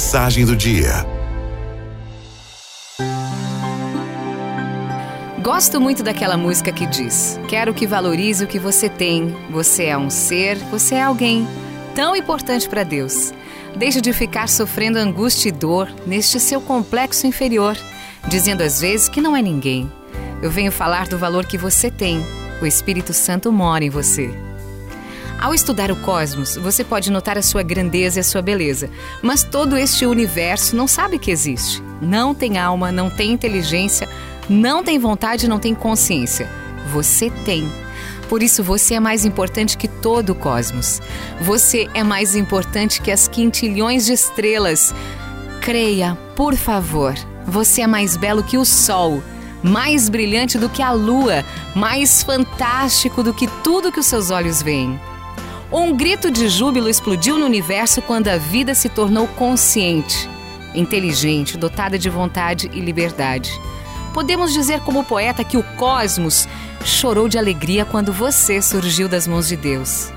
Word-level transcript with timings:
Mensagem 0.00 0.46
do 0.46 0.56
dia. 0.56 1.06
Gosto 5.42 5.78
muito 5.78 6.02
daquela 6.02 6.38
música 6.38 6.72
que 6.72 6.86
diz: 6.86 7.38
Quero 7.46 7.74
que 7.74 7.86
valorize 7.86 8.42
o 8.42 8.46
que 8.46 8.58
você 8.58 8.88
tem. 8.88 9.36
Você 9.50 9.84
é 9.84 9.98
um 9.98 10.08
ser, 10.08 10.56
você 10.70 10.94
é 10.94 11.02
alguém 11.02 11.46
tão 11.94 12.16
importante 12.16 12.66
para 12.66 12.82
Deus. 12.82 13.34
Deixe 13.76 14.00
de 14.00 14.14
ficar 14.14 14.48
sofrendo 14.48 14.98
angústia 14.98 15.50
e 15.50 15.52
dor 15.52 15.92
neste 16.06 16.40
seu 16.40 16.62
complexo 16.62 17.26
inferior, 17.26 17.76
dizendo 18.26 18.62
às 18.62 18.80
vezes 18.80 19.06
que 19.06 19.20
não 19.20 19.36
é 19.36 19.42
ninguém. 19.42 19.92
Eu 20.42 20.50
venho 20.50 20.72
falar 20.72 21.08
do 21.08 21.18
valor 21.18 21.44
que 21.44 21.58
você 21.58 21.90
tem. 21.90 22.24
O 22.62 22.64
Espírito 22.64 23.12
Santo 23.12 23.52
mora 23.52 23.84
em 23.84 23.90
você. 23.90 24.49
Ao 25.40 25.54
estudar 25.54 25.90
o 25.90 25.96
cosmos, 25.96 26.56
você 26.56 26.84
pode 26.84 27.10
notar 27.10 27.38
a 27.38 27.42
sua 27.42 27.62
grandeza 27.62 28.18
e 28.18 28.20
a 28.20 28.24
sua 28.24 28.42
beleza, 28.42 28.90
mas 29.22 29.42
todo 29.42 29.74
este 29.74 30.04
universo 30.04 30.76
não 30.76 30.86
sabe 30.86 31.18
que 31.18 31.30
existe. 31.30 31.82
Não 31.98 32.34
tem 32.34 32.58
alma, 32.58 32.92
não 32.92 33.08
tem 33.08 33.32
inteligência, 33.32 34.06
não 34.50 34.84
tem 34.84 34.98
vontade, 34.98 35.48
não 35.48 35.58
tem 35.58 35.74
consciência. 35.74 36.46
Você 36.92 37.30
tem. 37.30 37.66
Por 38.28 38.42
isso 38.42 38.62
você 38.62 38.94
é 38.94 39.00
mais 39.00 39.24
importante 39.24 39.78
que 39.78 39.88
todo 39.88 40.30
o 40.30 40.34
cosmos. 40.34 41.00
Você 41.40 41.88
é 41.94 42.04
mais 42.04 42.36
importante 42.36 43.00
que 43.00 43.10
as 43.10 43.26
quintilhões 43.26 44.04
de 44.04 44.12
estrelas. 44.12 44.94
Creia, 45.62 46.18
por 46.36 46.54
favor. 46.54 47.14
Você 47.46 47.80
é 47.80 47.86
mais 47.86 48.14
belo 48.14 48.42
que 48.42 48.58
o 48.58 48.64
sol, 48.66 49.22
mais 49.62 50.10
brilhante 50.10 50.58
do 50.58 50.68
que 50.68 50.82
a 50.82 50.92
lua, 50.92 51.42
mais 51.74 52.22
fantástico 52.22 53.22
do 53.22 53.32
que 53.32 53.46
tudo 53.64 53.90
que 53.90 54.00
os 54.00 54.06
seus 54.06 54.30
olhos 54.30 54.60
veem. 54.62 55.00
Um 55.72 55.96
grito 55.96 56.32
de 56.32 56.48
júbilo 56.48 56.88
explodiu 56.88 57.38
no 57.38 57.46
universo 57.46 58.02
quando 58.02 58.26
a 58.26 58.36
vida 58.36 58.74
se 58.74 58.88
tornou 58.88 59.28
consciente, 59.28 60.28
inteligente, 60.74 61.56
dotada 61.56 61.96
de 61.96 62.10
vontade 62.10 62.68
e 62.72 62.80
liberdade. 62.80 63.52
Podemos 64.12 64.52
dizer, 64.52 64.80
como 64.80 65.04
poeta, 65.04 65.44
que 65.44 65.56
o 65.56 65.62
cosmos 65.76 66.48
chorou 66.84 67.28
de 67.28 67.38
alegria 67.38 67.84
quando 67.84 68.12
você 68.12 68.60
surgiu 68.60 69.08
das 69.08 69.28
mãos 69.28 69.46
de 69.46 69.54
Deus. 69.54 70.10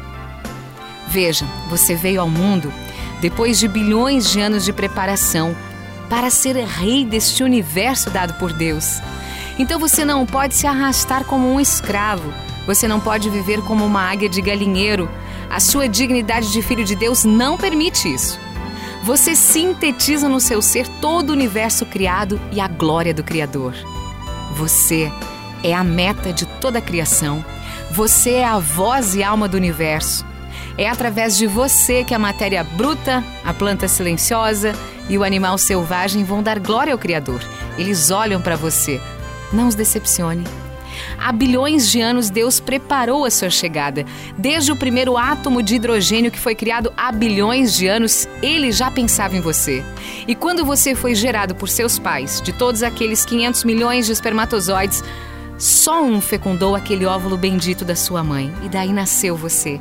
Veja, 1.10 1.46
você 1.70 1.94
veio 1.94 2.22
ao 2.22 2.30
mundo 2.30 2.74
depois 3.22 3.60
de 3.60 3.68
bilhões 3.68 4.32
de 4.32 4.42
anos 4.42 4.66
de 4.66 4.74
preparação 4.74 5.56
para 6.10 6.32
ser 6.32 6.56
rei 6.66 7.06
deste 7.06 7.44
universo 7.44 8.10
dado 8.10 8.34
por 8.40 8.52
Deus. 8.52 9.00
Então 9.60 9.80
você 9.80 10.04
não 10.04 10.26
pode 10.26 10.56
se 10.56 10.66
arrastar 10.66 11.24
como 11.26 11.54
um 11.54 11.60
escravo, 11.60 12.34
você 12.66 12.88
não 12.88 13.00
pode 13.00 13.30
viver 13.30 13.62
como 13.62 13.86
uma 13.86 14.02
águia 14.02 14.30
de 14.30 14.42
galinheiro. 14.42 15.10
A 15.50 15.60
sua 15.60 15.88
dignidade 15.88 16.52
de 16.52 16.62
filho 16.62 16.84
de 16.84 16.96
Deus 16.96 17.24
não 17.24 17.58
permite 17.58 18.14
isso. 18.14 18.40
Você 19.04 19.36
sintetiza 19.36 20.30
no 20.30 20.40
seu 20.40 20.62
ser 20.62 20.88
todo 20.88 21.32
o 21.32 21.34
universo 21.34 21.86
criado 21.86 22.40
e 22.52 22.62
a 22.62 22.68
glória 22.68 23.14
do 23.14 23.24
Criador. 23.24 23.74
Você 24.56 25.12
é 25.62 25.74
a 25.74 25.84
meta 25.84 26.32
de 26.32 26.46
toda 26.46 26.80
a 26.80 26.82
criação. 26.82 27.44
Você 27.92 28.36
é 28.36 28.46
a 28.46 28.60
voz 28.60 29.14
e 29.14 29.22
alma 29.22 29.48
do 29.48 29.58
universo. 29.58 30.26
É 30.78 30.90
através 30.90 31.38
de 31.38 31.46
você 31.46 32.04
que 32.04 32.14
a 32.14 32.20
matéria 32.20 32.64
bruta, 32.64 33.24
a 33.44 33.54
planta 33.54 33.88
silenciosa 33.88 34.74
e 35.10 35.18
o 35.18 35.24
animal 35.24 35.58
selvagem 35.58 36.24
vão 36.24 36.42
dar 36.42 36.58
glória 36.58 36.94
ao 36.94 37.00
Criador. 37.00 37.42
Eles 37.78 38.10
olham 38.10 38.42
para 38.42 38.56
você. 38.56 39.02
Não 39.52 39.68
os 39.68 39.76
decepcione. 39.76 40.46
Há 41.18 41.32
bilhões 41.32 41.90
de 41.90 42.02
anos, 42.02 42.30
Deus 42.30 42.60
preparou 42.60 43.26
a 43.26 43.32
sua 43.32 43.50
chegada. 43.50 44.06
Desde 44.38 44.72
o 44.72 44.76
primeiro 44.76 45.18
átomo 45.18 45.62
de 45.62 45.76
hidrogênio 45.76 46.32
que 46.32 46.40
foi 46.40 46.56
criado 46.56 46.92
há 46.96 47.12
bilhões 47.12 47.74
de 47.74 47.88
anos, 47.88 48.28
ele 48.42 48.72
já 48.72 48.90
pensava 48.92 49.36
em 49.36 49.42
você. 49.42 49.84
E 50.28 50.36
quando 50.36 50.66
você 50.66 50.96
foi 50.96 51.16
gerado 51.16 51.56
por 51.56 51.70
seus 51.70 52.00
pais, 52.00 52.42
de 52.42 52.52
todos 52.54 52.84
aqueles 52.84 53.26
500 53.26 53.64
milhões 53.64 54.06
de 54.06 54.12
espermatozoides, 54.12 55.04
só 55.58 56.04
um 56.04 56.20
fecundou 56.20 56.76
aquele 56.76 57.06
óvulo 57.06 57.38
bendito 57.38 57.86
da 57.86 57.96
sua 57.96 58.24
mãe, 58.24 58.52
e 58.64 58.70
daí 58.70 58.92
nasceu 58.92 59.38
você. 59.38 59.80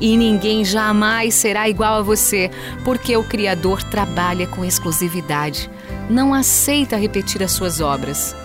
E 0.00 0.16
ninguém 0.16 0.64
jamais 0.64 1.34
será 1.34 1.68
igual 1.68 1.94
a 1.94 2.02
você, 2.02 2.50
porque 2.84 3.16
o 3.16 3.24
Criador 3.24 3.82
trabalha 3.82 4.46
com 4.46 4.64
exclusividade. 4.64 5.70
Não 6.10 6.34
aceita 6.34 6.96
repetir 6.96 7.42
as 7.42 7.52
suas 7.52 7.80
obras. 7.80 8.36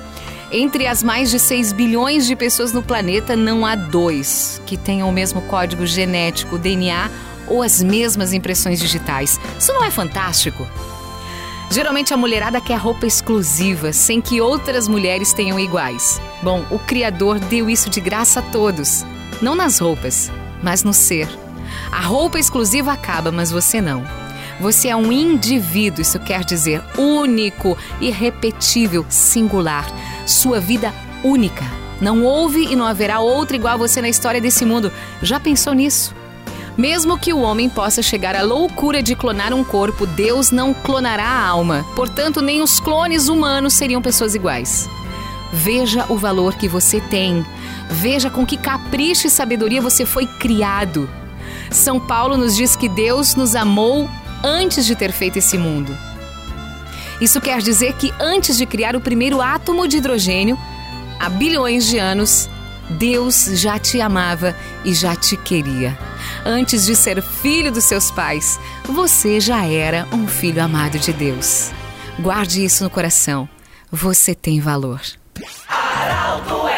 Entre 0.51 0.87
as 0.87 1.03
mais 1.03 1.29
de 1.29 1.37
6 1.37 1.73
bilhões 1.73 2.25
de 2.25 2.35
pessoas 2.35 2.73
no 2.73 2.81
planeta, 2.81 3.35
não 3.35 3.65
há 3.65 3.75
dois 3.75 4.59
que 4.65 4.75
tenham 4.75 5.07
o 5.07 5.11
mesmo 5.11 5.41
código 5.43 5.85
genético, 5.85 6.57
DNA 6.57 7.09
ou 7.47 7.61
as 7.61 7.83
mesmas 7.83 8.33
impressões 8.33 8.79
digitais. 8.79 9.39
Isso 9.59 9.71
não 9.73 9.83
é 9.83 9.91
fantástico? 9.91 10.67
Geralmente 11.69 12.15
a 12.15 12.17
mulherada 12.17 12.59
quer 12.59 12.77
roupa 12.77 13.05
exclusiva, 13.05 13.93
sem 13.93 14.19
que 14.19 14.41
outras 14.41 14.87
mulheres 14.87 15.33
tenham 15.33 15.59
iguais. 15.59 16.19
Bom, 16.41 16.65
o 16.71 16.79
Criador 16.79 17.37
deu 17.39 17.69
isso 17.69 17.89
de 17.91 18.01
graça 18.01 18.39
a 18.39 18.43
todos. 18.43 19.05
Não 19.39 19.53
nas 19.53 19.77
roupas, 19.77 20.31
mas 20.63 20.83
no 20.83 20.93
ser. 20.93 21.29
A 21.91 22.01
roupa 22.01 22.39
exclusiva 22.39 22.91
acaba, 22.91 23.31
mas 23.31 23.51
você 23.51 23.79
não. 23.79 24.03
Você 24.59 24.89
é 24.89 24.95
um 24.95 25.11
indivíduo, 25.11 26.01
isso 26.01 26.19
quer 26.19 26.43
dizer 26.43 26.83
único, 26.97 27.77
irrepetível, 28.01 29.05
singular 29.09 29.85
sua 30.25 30.59
vida 30.59 30.93
única. 31.23 31.65
Não 32.01 32.23
houve 32.23 32.65
e 32.65 32.75
não 32.75 32.85
haverá 32.85 33.19
outra 33.19 33.55
igual 33.55 33.73
a 33.73 33.77
você 33.77 34.01
na 34.01 34.09
história 34.09 34.39
desse 34.39 34.65
mundo. 34.65 34.91
Já 35.21 35.39
pensou 35.39 35.73
nisso? 35.73 36.15
Mesmo 36.77 37.17
que 37.17 37.33
o 37.33 37.39
homem 37.39 37.69
possa 37.69 38.01
chegar 38.01 38.35
à 38.35 38.41
loucura 38.41 39.03
de 39.03 39.15
clonar 39.15 39.53
um 39.53 39.65
corpo, 39.65 40.05
Deus 40.05 40.49
não 40.49 40.73
clonará 40.73 41.25
a 41.25 41.45
alma. 41.45 41.85
Portanto, 41.95 42.41
nem 42.41 42.61
os 42.61 42.79
clones 42.79 43.27
humanos 43.27 43.73
seriam 43.73 44.01
pessoas 44.01 44.33
iguais. 44.33 44.89
Veja 45.51 46.05
o 46.07 46.15
valor 46.15 46.55
que 46.55 46.69
você 46.69 47.01
tem. 47.01 47.45
Veja 47.89 48.29
com 48.29 48.45
que 48.45 48.55
capricho 48.55 49.27
e 49.27 49.29
sabedoria 49.29 49.81
você 49.81 50.05
foi 50.05 50.25
criado. 50.25 51.09
São 51.69 51.99
Paulo 51.99 52.37
nos 52.37 52.55
diz 52.55 52.77
que 52.77 52.87
Deus 52.87 53.35
nos 53.35 53.55
amou 53.55 54.09
antes 54.43 54.85
de 54.85 54.95
ter 54.95 55.11
feito 55.11 55.37
esse 55.37 55.57
mundo. 55.57 55.95
Isso 57.21 57.41
quer 57.41 57.61
dizer 57.61 57.93
que 57.93 58.13
antes 58.19 58.57
de 58.57 58.65
criar 58.65 58.95
o 58.95 59.01
primeiro 59.01 59.41
átomo 59.41 59.87
de 59.87 59.97
hidrogênio, 59.97 60.57
há 61.19 61.29
bilhões 61.29 61.85
de 61.85 61.97
anos, 61.97 62.49
Deus 62.89 63.45
já 63.53 63.77
te 63.77 63.99
amava 64.01 64.55
e 64.83 64.93
já 64.93 65.15
te 65.15 65.35
queria. 65.37 65.97
Antes 66.45 66.85
de 66.85 66.95
ser 66.95 67.21
filho 67.21 67.71
dos 67.71 67.83
seus 67.83 68.09
pais, 68.09 68.59
você 68.83 69.39
já 69.39 69.65
era 69.65 70.07
um 70.11 70.27
filho 70.27 70.63
amado 70.63 70.97
de 70.97 71.11
Deus. 71.11 71.71
Guarde 72.17 72.63
isso 72.63 72.83
no 72.83 72.89
coração. 72.89 73.47
Você 73.91 74.33
tem 74.33 74.59
valor. 74.59 75.01
Araldo 75.67 76.69